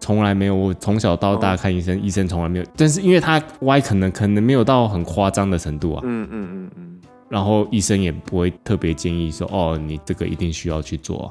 [0.03, 2.65] 从来没有，我从小到大看医生，哦、医生从来没有。
[2.77, 6.03] 但是因为他歪，可能可能没有到很夸张的程度啊。
[6.05, 6.71] 嗯嗯嗯嗯。
[6.77, 11.27] 嗯然后医生也不会特别建议说，哦，你这个一定需要去做啊。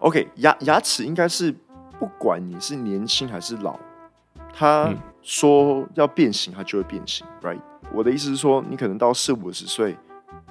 [0.00, 1.54] OK，牙牙齿应该是
[2.00, 3.78] 不管你是年轻还是老，
[4.52, 7.60] 他说要变形，它就会变形，right？
[7.92, 9.94] 我的意思是说，你可能到四五十岁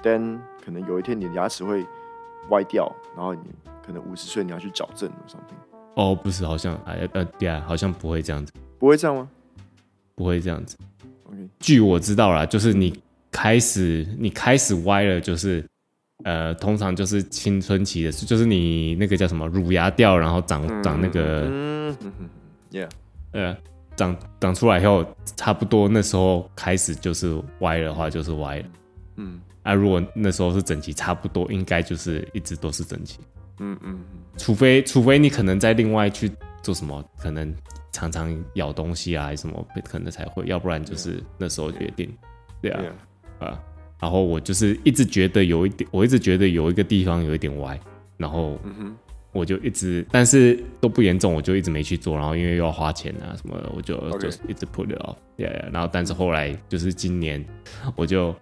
[0.02, 1.84] ，then 可能有一天你的牙齿会
[2.48, 3.40] 歪掉，然后你
[3.84, 5.75] 可能五十岁你要去矫正 something。
[5.96, 9.28] 哦，不是，好像哎呃对啊，好像不会这样子，不会这样吗？
[10.14, 10.78] 不会这样子。
[11.24, 12.98] OK，据我知道啦，就是你。
[13.32, 15.62] 开始，你开始歪了，就是，
[16.24, 22.30] 呃，通常就是青春期的，就是你那个叫什么乳牙掉，然后长长那个，嗯嗯嗯
[22.72, 22.88] ，yeah，
[23.32, 23.54] 呃，
[23.94, 25.04] 长长出来以后，
[25.36, 28.64] 差不多那时候开始就是歪的话，就是歪了，
[29.16, 33.18] 嗯，啊，如果那时候是整齐，差不多应该就是一直都是整齐，
[33.58, 33.98] 嗯嗯，
[34.36, 36.30] 除非除非你可能在另外去
[36.62, 37.54] 做什么，可能
[37.92, 42.14] 常常咬东西啊，什么，可能才会，要不然就是那时候决定.
[42.60, 42.82] 对啊。
[43.38, 43.60] 啊，
[44.00, 47.78] 然后我就是一直觉得有一点，我一直觉得有一个地方有一点歪，
[48.16, 48.58] 然后
[49.32, 52.16] 我就一直，但是都不严重，我就一直没去做。
[52.16, 55.16] 然后因为又要花钱啊什么的，我就.就一直 put it off。
[55.36, 57.44] 对，然后但是后来就是今年，
[57.94, 58.34] 我就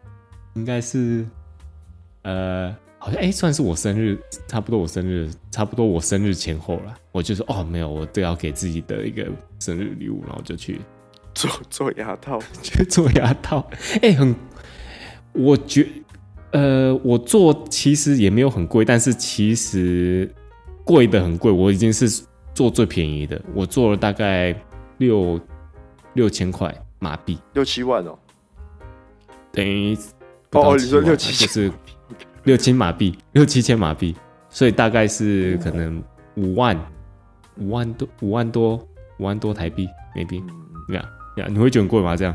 [0.55, 1.27] 应该是
[2.23, 10.81] 呃，好像哎，算是我生日，差不多我生日，差不多我生日前后了，我就说哦，没有，我都要给自己的一个生日礼物，然后就去
[11.35, 13.69] 做做牙套， 去做牙套，
[14.01, 14.35] 哎，很。
[15.35, 15.87] 我觉，
[16.53, 20.33] 呃，我做其实也没有很贵，但是其实
[20.83, 21.53] 贵的很贵。
[21.53, 22.09] 我已经是
[22.55, 24.55] 做最便宜的，我做了大概
[24.97, 25.39] 六
[26.15, 28.19] 六千块马币，六七万哦，
[29.53, 29.95] 等于
[30.53, 31.73] 哦，你说六七千就是
[32.45, 34.15] 六千马币，六七千马币，
[34.49, 36.03] 所以大概是可能
[36.37, 36.79] 五万
[37.59, 38.77] 五万多五万多
[39.19, 40.43] 五万多台币，maybe
[40.89, 41.05] 这样
[41.37, 41.47] 呀？
[41.49, 42.15] 你会觉得很贵吗？
[42.17, 42.35] 这样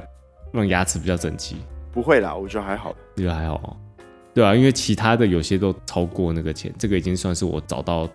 [0.52, 1.58] 让牙齿比较整齐。
[1.92, 3.78] 不会啦，我觉得还好，我觉得还好，
[4.34, 8.08] 对啊，因为其他的有些都超过那个钱，这个已经算是我找到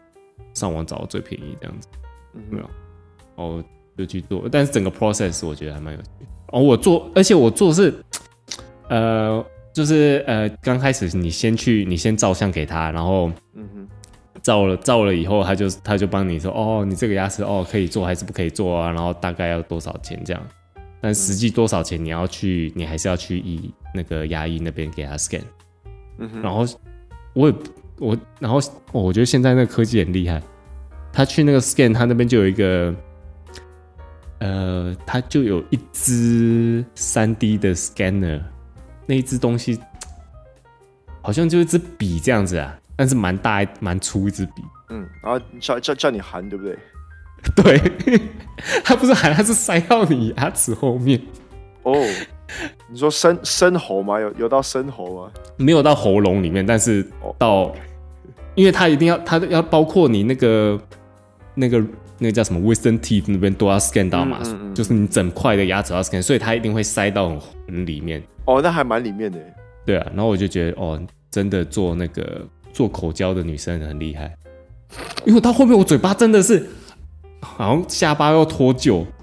[0.52, 1.88] 上网找的最便宜这样子，
[2.50, 2.70] 没有，
[3.34, 3.64] 哦，
[3.96, 6.08] 就去做，但是整个 process 我觉得还蛮有趣
[6.48, 6.60] 哦。
[6.60, 7.92] 我做，而且我做是，
[8.88, 13.88] 呃，就是呃，刚开始你先去，你先照相给他，然后，嗯哼，
[14.40, 18.88] 照了照了以后，他就他就帮你说，哦，你这个牙齿哦可以做还是不可以做啊？
[18.92, 20.40] 然后大概要多少钱这样。
[21.00, 22.02] 但实际多少钱？
[22.02, 25.42] 你要去，你还是要去医那个牙医那边给他 scan。
[26.18, 26.40] 嗯哼。
[26.40, 26.64] 然后
[27.34, 27.54] 我也
[27.98, 28.60] 我，然后
[28.92, 30.40] 我觉得现在那个科技很厉害。
[31.12, 32.94] 他去那个 scan，他那边就有一个，
[34.38, 38.40] 呃，他就有一支三 D 的 scanner，
[39.06, 39.78] 那一只东西
[41.22, 44.62] 好像就一支笔这样子啊，但是蛮大蛮粗一支笔。
[44.90, 46.78] 嗯，然后叫叫叫你含，对不对？
[47.56, 47.78] 对，
[48.82, 51.20] 他不是含，他是塞到你牙齿后面。
[51.82, 51.94] 哦，
[52.88, 54.18] 你说深深喉吗？
[54.18, 55.32] 有有到深喉吗？
[55.56, 57.06] 没有到喉咙里面，但是
[57.38, 57.74] 到，
[58.54, 60.80] 因为他一定要，他要包括你那个
[61.54, 61.82] 那个
[62.24, 64.40] 那个叫什么 wisdom teeth 那边都要 scan 到嘛，
[64.74, 68.22] 就是你整块的牙齿要 scan，所以它一定会塞到很里面。
[68.46, 69.38] 哦，那还蛮里面的。
[69.84, 70.98] 对啊，然后我就觉得哦，
[71.30, 72.40] 真的做那个
[72.72, 74.34] 做口交的女生很厉害，
[75.26, 76.66] 因为到后面我嘴巴真的是
[77.42, 79.04] 好像下巴要脱臼。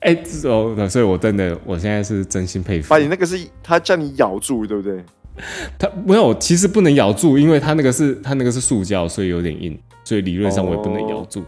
[0.00, 2.90] 哎，这种，所以我真的，我现在是真心佩服。
[2.90, 5.02] 把你那个是他叫你咬住，对不对？
[5.78, 11.44] 他没有，其实不能咬住，因为他那个是他那个是塑胶，所以有点硬，所以理论上我也不能咬住。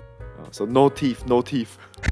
[0.53, 1.69] So no teeth, no teeth。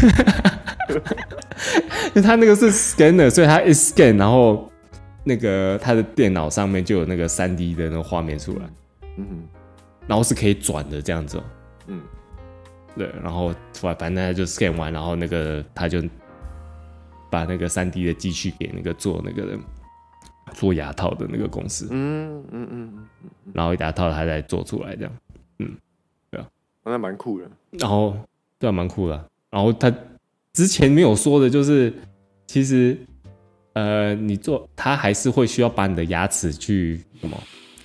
[2.09, 4.71] 因为他那个是 scanner，所以他一 scan，然后
[5.25, 8.61] 那个他的电脑上面就有那个三 D 的那个画面出来。
[9.17, 9.49] 嗯哼，
[10.07, 11.43] 然后是可以转的这样子。
[11.87, 12.01] 嗯，
[12.97, 16.03] 对，然后反反正他就 scan 完，然后那个他就。
[17.31, 19.61] 把那个三 D 的机器给那个做那个人
[20.55, 23.09] 做牙套的那个公司，嗯嗯嗯，
[23.53, 25.13] 然后牙套他再做出来这样，
[25.59, 25.77] 嗯，
[26.31, 26.47] 对啊，
[26.85, 27.51] 那蛮酷的。
[27.73, 28.17] 然后
[28.59, 29.25] 对啊，蛮酷的。
[29.51, 29.93] 然后他
[30.53, 31.93] 之前没有说的就是，
[32.47, 32.99] 其实
[33.73, 37.37] 呃，你做他还是会需要把你的牙齿去什么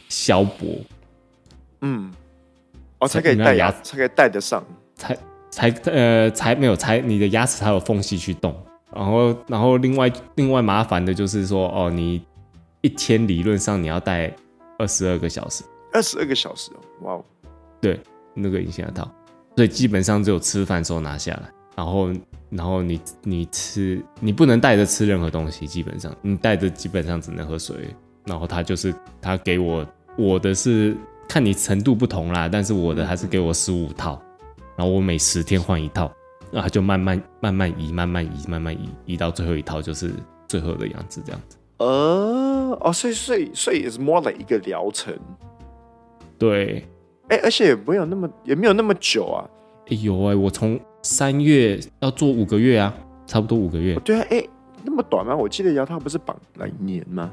[0.10, 0.78] 削薄，
[1.82, 2.12] 嗯，
[3.00, 4.64] 哦，才可以戴牙，才可以戴得上，
[4.96, 5.18] 才
[5.50, 8.56] 才呃才没有才你的牙齿才有缝隙去动。
[8.96, 12.24] 然后，然后另外另外麻烦的就是说，哦，你
[12.84, 14.32] 一天理论上你要戴
[14.78, 17.26] 二十二个小时，二十二个小时哦，哇哦，
[17.80, 17.98] 对，
[18.34, 19.10] 那个隐形牙套，
[19.56, 22.14] 所以基本上只有吃饭时候拿下来，然后，
[22.50, 30.94] 然后你你吃，你不能带着吃任何东西，基本上你带着基本上只能喝水，然后他就是他给我我的是
[31.30, 34.22] 看你程度不同啦，但是我的还是给我十五套，
[34.76, 36.12] 然后我每十天换一套。
[36.52, 40.12] 那他就慢慢慢慢移，慢慢移，慢慢移，移到最后一套就是
[40.48, 41.58] 最后的样子，这样子。
[41.78, 45.14] 呃，哦，所以所以所以是 more like 一个疗程。
[46.38, 46.86] 对，
[47.30, 49.44] 哎、欸，而且也没有那么也没有那么久啊。
[49.90, 52.94] 哎呦哎，我从三月要做五个月啊，
[53.26, 53.96] 差不多五个月。
[54.02, 54.50] 对啊，哎、欸，
[54.84, 55.36] 那么短吗？
[55.36, 57.32] 我记得牙套不是绑来年吗？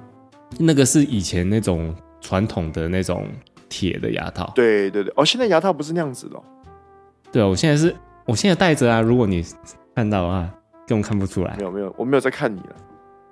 [0.59, 3.29] 那个是以前那种传统的那种
[3.69, 4.51] 铁的牙套。
[4.55, 6.43] 对对对，哦，现在牙套不是那样子的、哦。
[7.31, 7.95] 对啊，我现在是。
[8.27, 9.45] 我现在戴着啊，如果你
[9.93, 10.49] 看到啊，
[10.87, 11.57] 根本看不出来。
[11.57, 12.77] 没有没有，我没有在看你了。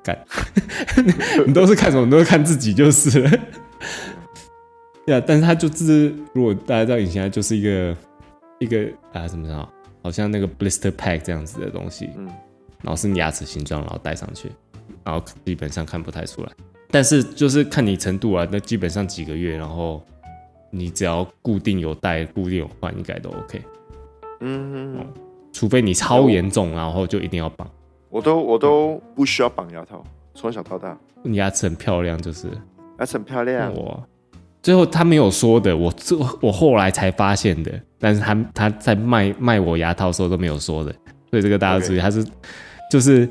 [0.02, 0.18] 干，
[1.46, 2.04] 你都是看什么？
[2.04, 3.30] 你都是看自己就是了。
[5.06, 7.96] 对啊，但是他就是，如果大家知道隐形牙就是一个
[8.58, 9.68] 一个啊，什么着？
[10.02, 12.10] 好像那个 blister pack 这样子的东西。
[12.16, 12.26] 嗯。
[12.82, 14.48] 然后是你牙齿形状，然后戴上去，
[15.02, 16.52] 然后基本上看不太出来。
[16.90, 20.00] 但是就是看你程度啊，那基本上几个月，然后
[20.70, 23.60] 你只要固定有戴，固定有换，应该都 OK。
[24.40, 25.06] 嗯哼，
[25.52, 27.68] 除非你超严重，然后就一定要绑。
[28.10, 30.02] 我都我都不需要绑牙套，
[30.34, 30.96] 从小到大。
[31.22, 32.48] 你牙齿很漂亮，就是
[32.98, 33.72] 牙齿很漂亮。
[33.74, 34.02] 我
[34.62, 37.72] 最后他没有说的，我这我后来才发现的。
[37.98, 40.92] 但是他他在卖卖我牙套的时候都没有说的，
[41.30, 42.24] 所以这个大家注意，他是
[42.90, 43.28] 就是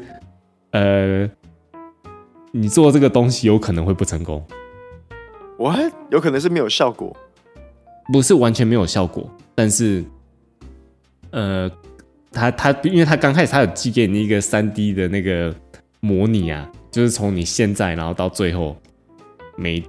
[0.72, 1.30] 呃，
[2.52, 4.46] 你做这个东西有可能会不成功。
[5.58, 7.16] 我还有可能是没有效果，
[8.12, 10.04] 不是完全没有效果，但是。
[11.32, 11.70] 呃，
[12.38, 15.54] 他他，因为他刚开始他有寄给你一个三 D 的那个
[16.00, 18.78] 模拟啊，就是从你现在然后到最后
[19.56, 19.84] 没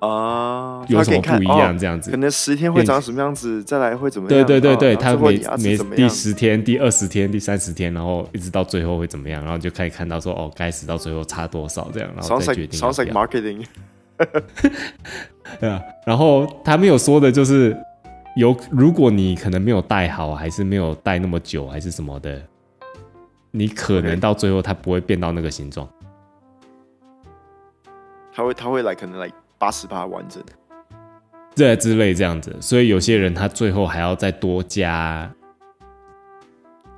[0.00, 4.46] 啊有什么不一样这样子，可能十天会长什么样子，再来会怎么样？
[4.46, 12.78] 对对对对，他每每第十天、第二十天、第三十天，然后一直到最后会怎么样，然后就可以看到说哦，该死到最后差多少这样，然后再决定。
[12.78, 13.64] Sounds like marketing。
[15.60, 17.74] 对啊，然后他没有说的就是。
[18.36, 22.42] 有，如果你可能没有戴好，还是没有戴那么久，还是什么的，
[23.52, 25.88] 你可能到最后它不会变到那个形状。
[28.32, 30.42] 它会，它会来，可能来八十八完整，
[31.54, 32.56] 这之类这样子。
[32.60, 35.32] 所以有些人他最后还要再多加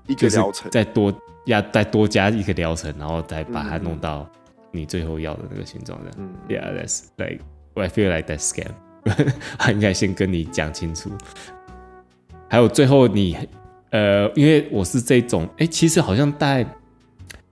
[0.07, 1.13] 一个疗程，再多
[1.45, 4.27] 要再多加一个疗程，然后再把它弄到
[4.71, 6.01] 你最后要的那个形状。
[6.03, 7.43] 这样，嗯，Yeah, that's like
[7.75, 8.73] I feel like that scam.
[9.59, 11.11] 他应该先跟你讲清楚，
[12.49, 13.37] 还有最后你，
[13.91, 16.67] 呃，因为我是这种，哎、欸，其实好像带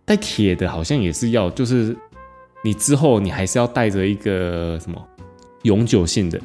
[0.05, 1.97] 带铁的，好像也是要，就是
[2.63, 5.01] 你之后你还是要带着一个什么
[5.63, 6.41] 永久性的，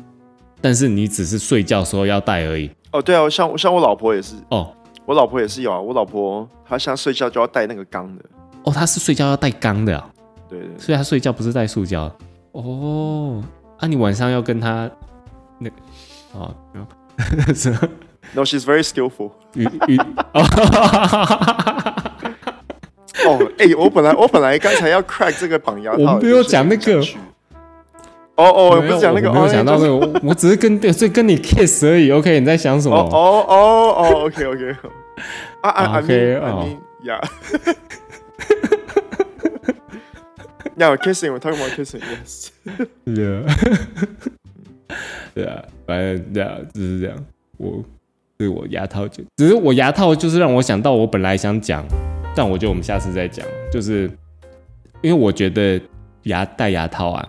[0.62, 2.70] 但是你只是睡觉时候要带而已。
[2.92, 4.74] 哦，对啊，像像我老婆也是，哦，
[5.06, 8.24] 我老婆也是有啊，我老婆她像睡觉就要带那个钢的，
[8.64, 10.10] 哦，她是睡觉要带钢的啊，
[10.48, 12.16] 对，对对，所以她睡觉不是带塑胶，
[12.52, 13.44] 哦。
[13.80, 14.90] 啊，你晚上要跟他
[15.60, 15.76] 那个
[16.34, 16.54] 哦，
[17.56, 17.80] 什么
[18.34, 19.32] ？No, she's very skillful。
[23.26, 27.02] 哦，哎，我本来我本来刚才要 crack 这个绑牙套，我没有讲那个。
[28.36, 32.10] 哦哦，我不是讲那个，没有讲到那个，我 我只是跟所以跟你 kiss 而已。
[32.12, 32.96] OK，你在想什么？
[32.96, 33.56] 哦哦
[33.98, 34.76] 哦，OK OK。
[35.62, 36.66] 啊啊，OK 啊，
[37.04, 37.20] 呀。
[40.80, 42.00] Now kissing, we're talking about kissing.
[42.00, 42.52] Yes.
[43.04, 43.44] Yeah.
[45.36, 47.26] 对啊，反正对啊就是这样。
[47.58, 47.84] 我
[48.38, 51.86] 对我牙套就，只是我牙套就是让我想到我本来想讲，
[52.34, 53.46] 但我觉得我们下次再讲。
[53.70, 54.10] 就是
[55.02, 55.82] 因为我觉得
[56.24, 57.28] 牙戴牙套啊，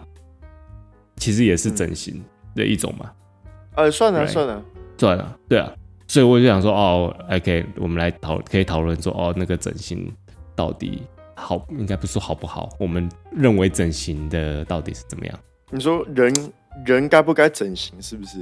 [1.17, 2.23] 其实也是整形
[2.55, 3.11] 的一种嘛。
[3.75, 4.63] 呃、嗯，算了算了
[4.97, 5.75] 算了，对啊。
[6.07, 10.09] 所以我就想说，哦，OK，我们来讨可以讨论说，哦，那个整形
[10.55, 11.03] 到底
[11.41, 12.69] 好，应该不是说好不好？
[12.79, 15.39] 我们认为整形的到底是怎么样？
[15.71, 16.33] 你说人
[16.85, 18.41] 人该不该整形，是不是？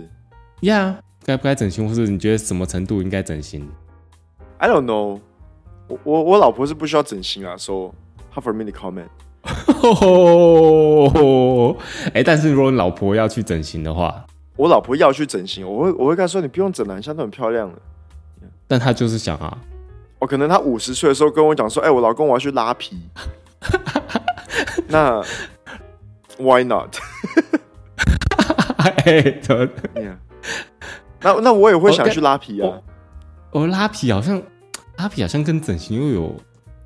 [0.63, 3.67] 呀、yeah，该不该整形，或是你觉得什么程度应该整形
[4.59, 5.21] ？I don't know
[5.89, 5.99] 我。
[6.05, 7.93] 我我老婆是不需要整形啊，so
[8.35, 9.09] for me to comment？
[12.09, 14.25] 哎、欸，但是如果你老婆要去整形的话。
[14.57, 17.79] 我老婆要去整形，我会我会跟她说：“你不用整了，你现在都很漂亮了。”
[18.67, 19.78] 但她就是想啊，我、
[20.21, 23.01] 哦、可能他五十岁的时候跟我讲说：“哎、欸，我老公我要去拉皮。
[24.89, 25.23] ”那
[26.39, 26.97] Why not？
[29.05, 29.69] 哎，怎么？
[31.21, 32.81] 那那我也会想去拉皮啊。
[33.51, 34.43] 我拉皮好像
[34.97, 36.37] 拉皮好像跟整形又有，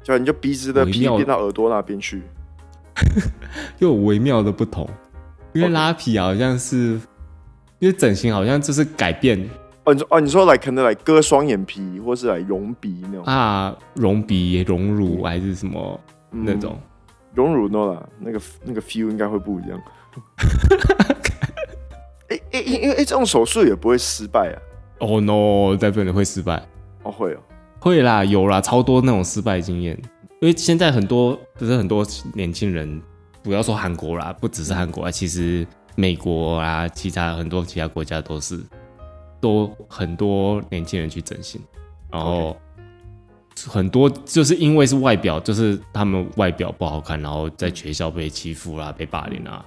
[0.02, 2.22] 就你就鼻子的皮变到耳朵那边去，
[3.78, 4.88] 又有微妙的不同。
[5.52, 7.00] 因为拉皮好像是。
[7.78, 9.50] 因为整形好像就是改变
[9.84, 16.78] 哦，你说哦，你说来可能来割双眼皮，或是来隆鼻那种啊，隆鼻、隆乳还是什么那种？
[17.34, 19.78] 隆、嗯、乳 no 啦，那个那个 feel 应该会不一样。
[22.28, 24.58] 哎哎，因为哎，这种手术也不会失败啊。
[25.00, 26.62] 哦、oh、no，代表你会失败。
[27.02, 27.38] 哦会哦，
[27.80, 30.00] 会啦，有啦，超多那种失败经验。
[30.40, 33.02] 因为现在很多不是很多年轻人，
[33.42, 35.66] 不要说韩国啦，不只是韩国啊，其实。
[35.94, 38.58] 美国啊，其他很多其他国家都是，
[39.42, 41.61] 都很多年轻人去整形，
[42.09, 42.57] 然后
[43.66, 49.64] 很多就是因为是外表，就是他们外表不好看，然后在学校被欺负啦、被霸凌啊，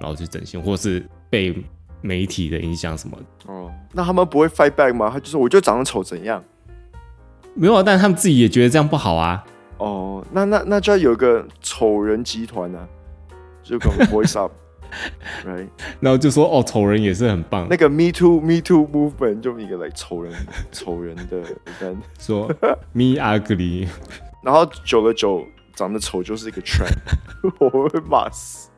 [0.00, 1.52] 然后去整形，或是被
[2.00, 3.18] 媒体的影响什么。
[3.46, 5.10] 哦，那他们不会 fight back 吗？
[5.12, 6.42] 他就是我就长得丑怎样？
[7.54, 9.44] 没有啊，但是他们自己也觉得这样不好啊。
[9.78, 12.86] 哦，那那那就要有个丑人集团呢、啊，
[13.64, 14.52] 就可能 voice up。
[15.46, 15.68] Right.
[16.00, 17.66] 然后就说哦，丑人也是很棒。
[17.70, 20.32] 那个 Me Too Me Too Movement 就一个来丑人
[20.72, 21.42] 丑人的，
[21.78, 22.48] 跟 说
[22.92, 23.88] Me Ugly，
[24.42, 26.96] 然后久了久长得丑就是一个 trend，
[27.58, 28.68] 我会骂死。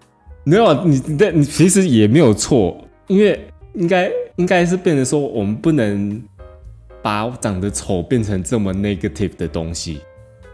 [0.44, 6.22] 没有你，你你其实也没有错，因为应该应该是变成说，我们不能
[7.00, 10.00] 把长得丑变成这么 negative 的东西。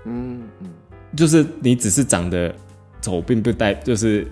[0.05, 0.69] 嗯嗯，
[1.17, 2.55] 就是你只是长得
[3.01, 4.27] 丑，并不代就是。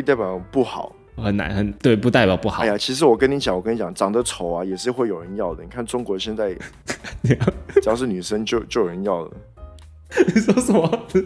[0.00, 2.62] 不代表不好，很难很对，不代表不好。
[2.62, 5.62] 哎呀，其实我跟你讲，我跟你讲，长得丑啊，也是会有人要的。
[5.62, 6.56] 你看中国现在，
[7.22, 9.30] 只要是女生就就有人要了。
[10.34, 11.06] 你说什么？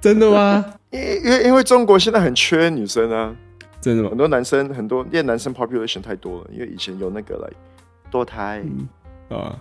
[0.00, 0.64] 真的吗？
[0.90, 3.34] 因因为因为中国现在很缺女生啊，
[3.80, 4.10] 真的吗？
[4.10, 6.50] 很多男生很多，因为男生 population 太多了。
[6.52, 7.48] 因为以前有那个来
[8.10, 8.88] 多胎、嗯、
[9.36, 9.58] 啊，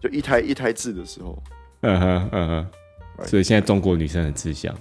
[0.00, 1.40] 就一胎一胎制的时候，
[1.82, 2.66] 嗯哼嗯
[3.18, 4.74] 哼，所以现在中国女生很吃香。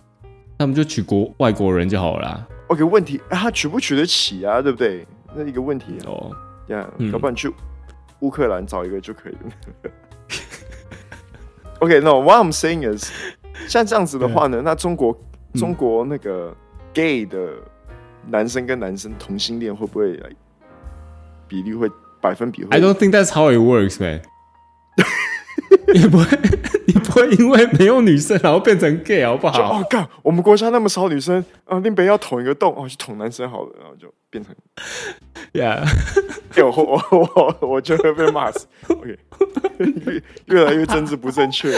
[0.58, 2.48] 他们就娶国外国人就好了啦。
[2.68, 4.62] OK，问题啊，他娶不娶得起啊？
[4.62, 5.06] 对不对？
[5.36, 6.32] 那一个问题哦。
[6.68, 7.52] 这样，要不然去
[8.20, 9.92] 乌克兰找一个就可以了。
[11.80, 13.12] OK，No，what、okay, I'm saying is，
[13.68, 15.18] 像这样子的话呢，那中国
[15.56, 16.56] 中国那个
[16.94, 17.56] gay 的
[18.28, 20.18] 男生跟男生同性恋会不会
[21.50, 24.22] 比例会百分比会？I don't think that's how it works, man.
[25.94, 26.26] 你不会，
[26.88, 29.80] 你不会因为没有女生然后变成 gay 好不好？
[29.80, 34.54] 哦，干，我们国家那么少女生啊，另北要捅一个洞哦，去捅男生好了，然后就变成
[35.54, 35.84] ，Yeah，
[36.64, 36.72] 我
[37.12, 38.68] 我我我就会被骂死。
[38.88, 39.18] OK，
[39.80, 40.24] 越
[40.58, 41.72] 越来越政治不正确。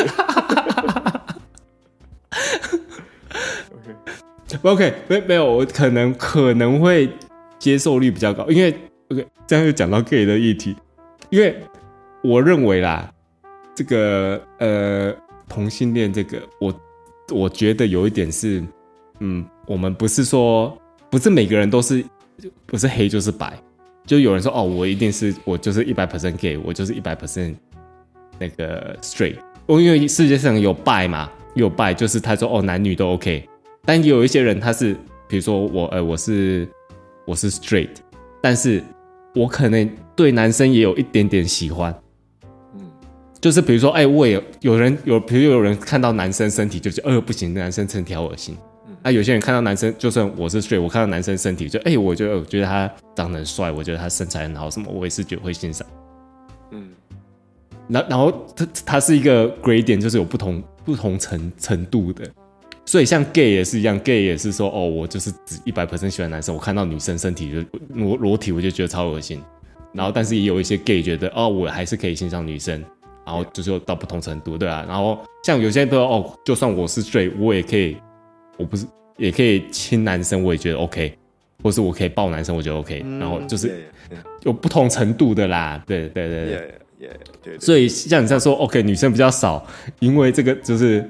[4.62, 7.10] OK，OK，没没有，我可能可能会
[7.60, 8.74] 接受率比较高，因为
[9.10, 10.76] OK，这样就讲到 gay 的议题，
[11.30, 11.62] 因为
[12.22, 13.12] 我认为啦。
[13.76, 15.14] 这个呃，
[15.50, 16.74] 同性恋这个，我
[17.34, 18.64] 我觉得有一点是，
[19.20, 20.76] 嗯，我们不是说
[21.10, 22.04] 不是每个人都是
[22.66, 23.54] 不是黑就是白，
[24.06, 27.56] 就有人说哦，我一定是我就是一百 percent gay，我就是一百 percent
[28.40, 29.36] 那个 straight，
[29.68, 33.48] 因为世界上有 bi 嘛，有 bi 就是他说哦，男女都 OK，
[33.84, 34.96] 但有一些人他是，
[35.28, 36.68] 比如说我呃我是
[37.26, 37.96] 我是 straight，
[38.42, 38.82] 但是
[39.34, 41.94] 我可能对男生也有一点点喜欢。
[43.46, 48.58] 就是比如说，哎、欸，我也有人有，比如有人看到男生身体就觉得，呃，不行，男生身体好恶心。
[49.04, 55.86] 那、嗯、有些人看到男生，就算我是 straight，我看到男生身体就，哎、欸，我觉得我觉得他长得很帅，我觉得他身材很好，什么，我也是觉得会欣赏。
[56.72, 56.90] 嗯，
[57.88, 62.28] 然然后他他是一个 gradient，就是有不同不同程程度的。
[62.84, 69.40] 所以像 gay 也是一样，gay 也是说哦，我就是只一百 percent 喜欢男生，我看到女生身体就裸裸体，我就觉得超恶心。
[69.94, 72.84] 然后，但是也有一些 gay 觉得哦，我还是可以欣赏女生，
[73.26, 74.86] 然后就是到不同程度，对啊。
[74.88, 77.98] 然后像有些人都说哦，就算我是 straight，我也可以，
[78.58, 78.86] 我不是
[79.18, 81.18] 也可以亲男生，我也觉得 OK，
[81.64, 83.04] 或是我可以抱男生，我觉得 OK。
[83.20, 83.86] 然后就是
[84.44, 86.46] 有不同程度的啦，对对对
[87.00, 87.10] 对，
[87.44, 87.60] 对。
[87.60, 89.66] 所以像你这样说，OK，女生比较少，
[90.00, 91.04] 因为这个就是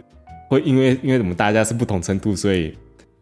[0.49, 2.73] 会因为因为我们大家是不同程度，所以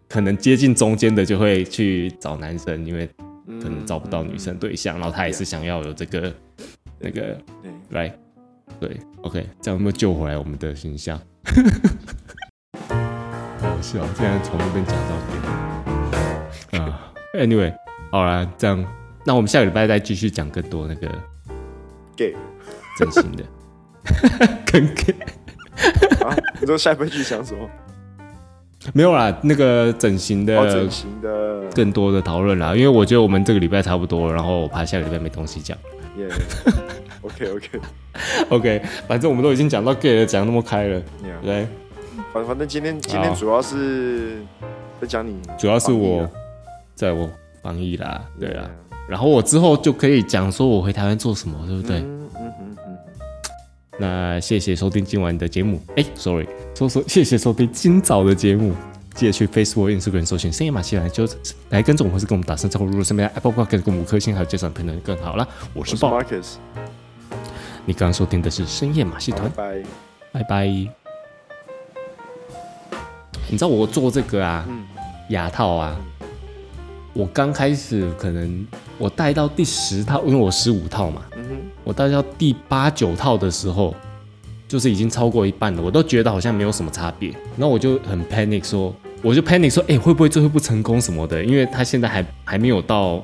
[0.07, 3.09] 可能接近中间的就会去找男生，因为。
[3.61, 6.33] 可能找不到女生对象，嗯、然后他也是想要有这个、嗯、
[6.97, 7.37] 那个
[7.89, 8.07] 来，
[8.79, 11.17] 对，，OK，这样有没有救回来我们的形象？
[12.89, 17.11] 好 好笑，现在从那边讲到这边啊。
[17.33, 17.73] Anyway，
[18.11, 18.85] 好啦，这样，
[19.25, 21.07] 那我们下个礼拜再继续讲更多那个
[22.15, 22.35] gay
[22.97, 23.43] 整形的，
[24.65, 25.15] 跟 gay。
[26.23, 27.69] 啊，你说下一步去讲什么？
[28.93, 35.77] 没有啦，那个整形的，整形的更多的讨论啦，因为我觉得我们这个礼拜差不多了，然后我怕下个礼拜没东西讲。
[36.17, 36.27] 耶
[37.23, 37.69] ，OK OK
[38.49, 41.41] OK，反正我们都已经讲到 gay 了，讲那么开了，yeah.
[41.43, 41.67] 对。
[42.31, 44.37] 反反正今天今天主要是
[45.01, 46.29] 在讲你，主要是我
[46.95, 47.29] 在我
[47.61, 48.65] 防疫啦，对啊。
[48.65, 49.09] Yeah.
[49.09, 51.97] 然后我之后就可以讲说我回台湾做什么，对不对？
[51.97, 52.97] 嗯嗯嗯嗯。
[53.99, 55.81] 那谢谢收听今晚的节目。
[55.97, 56.47] 哎，Sorry。
[56.73, 58.73] 说说谢谢收听今早的节目，
[59.13, 61.27] 记得去 Facebook、Instagram 搜寻深夜马戏团，就
[61.69, 62.85] 来跟着我们，或是跟我们打声招呼。
[62.85, 65.47] 如果身边 Apple Podcast 跟五颗星，还有介绍朋友更好了。
[65.73, 66.53] 我是 Marcus，
[67.85, 69.83] 你刚刚收听的是深夜马戏团，拜
[70.31, 70.43] 拜。
[70.43, 70.65] 拜。
[70.67, 70.89] 你
[73.51, 74.65] 知道我做这个啊，
[75.29, 75.95] 牙套啊，
[77.13, 78.65] 我刚开始可能
[78.97, 81.23] 我戴到第十套，因为我十五套嘛，
[81.83, 83.93] 我戴到第八九套的时候。
[84.65, 91.43] 就是已经超过一半了，我都觉得好像没有什么差别，然后我就很 panic 说，我就 panic 说，哎、欸，会不会最后不成功什么的？
[91.43, 93.23] 因为他现在还还没有到，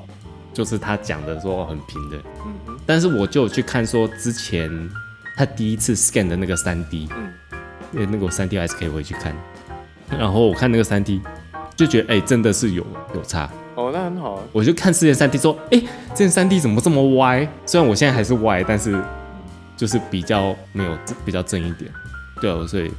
[0.54, 2.52] 就是他讲的说很平的，嗯，
[2.86, 4.70] 但是我就去看说之前
[5.36, 7.32] 他第一次 scan 的那个三 D，嗯，
[7.92, 9.34] 因为那个三 D 还是可以回去看，
[10.18, 11.20] 然后我看那个三 D
[11.76, 17.48] 就觉得，哎、欸，真的是有有差，哦，那很好，我就看之前三 D 说，哎、欸，这件三 D 怎么这么歪？
[17.66, 19.00] 虽然我现在还是歪，但是。
[19.76, 20.90] 就是比较没有
[21.24, 21.90] 比较正一点，
[22.38, 22.92] 对哦，所以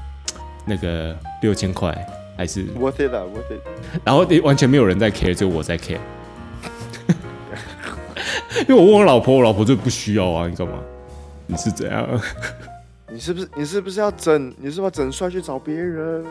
[0.66, 1.96] 那个六千块
[2.36, 3.62] 还是 worth it 啊，worth it。
[4.04, 6.00] 然后完全没有人在 care，就我在 care。
[8.68, 10.74] 因为我问我老婆，我老婆就不需要啊，你干嘛？
[11.48, 12.08] 你是怎样？
[13.12, 14.54] 你是不是你是不是要整？
[14.58, 16.26] 你是不是要整帅去找别人？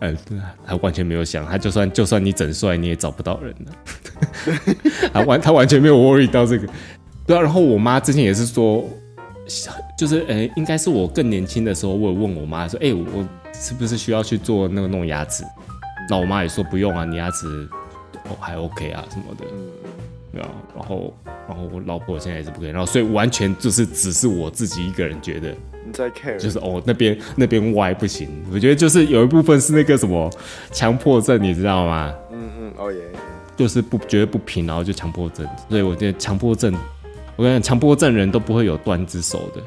[0.00, 3.72] 哎、欸，对啊，他完全没有想，他就算就算你整帅，你也找不到人了。
[5.12, 6.66] 他完他完全没有 worry 到这个，
[7.26, 7.40] 对啊。
[7.40, 8.84] 然后我妈之前也是说。
[9.98, 13.22] 就是诶、欸，应该是我更年轻的时候，我有问我妈说，哎、欸，我
[13.52, 15.44] 是不是需要去做那个弄牙齿？
[16.08, 17.46] 那我妈也说不用啊，你牙齿
[18.24, 19.44] 哦还 OK 啊什么的，
[20.34, 20.50] 对啊。
[20.76, 21.14] 然后，
[21.48, 25.54] 然后我老婆现在也是不可以，然后所以完全就是只是我自己一个人觉得
[25.86, 28.28] 你在 care，就是哦那边那边歪不行。
[28.52, 30.30] 我觉得就是有一部分是那个什么
[30.72, 32.14] 强迫症，你知道吗？
[32.32, 33.00] 嗯嗯，哦耶，
[33.56, 35.46] 就是不觉得不平，然后就强迫症。
[35.68, 36.74] 所以我觉得强迫症。
[37.36, 39.60] 我跟你讲，强迫症人都不会有断只手的，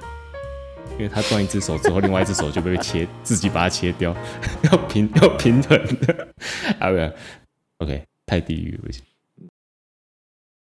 [0.93, 4.15] 因为他断一只手之后，另外一只手就被切，自己把它切掉，
[4.71, 6.27] 要平要平衡的，
[6.79, 9.03] 啊不，OK，太地狱不行。